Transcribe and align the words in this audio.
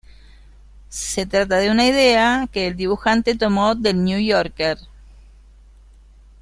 Se 0.89 1.27
trata 1.27 1.57
de 1.57 1.69
una 1.69 1.85
idea 1.85 2.49
que 2.51 2.65
el 2.65 2.75
dibujante 2.75 3.35
tomó 3.35 3.75
del 3.75 4.03
"New 4.03 4.17
Yorker". 4.19 4.79